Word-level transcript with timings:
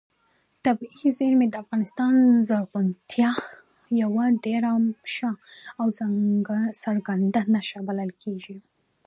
طبیعي 0.65 1.09
زیرمې 1.17 1.47
د 1.49 1.55
افغانستان 1.63 2.11
د 2.23 2.27
زرغونتیا 2.49 3.31
یوه 4.01 4.25
ډېره 4.45 4.71
ښه 5.13 5.31
او 5.81 5.87
څرګنده 6.83 7.41
نښه 7.53 7.79
بلل 7.87 8.11
کېږي. 8.21 8.57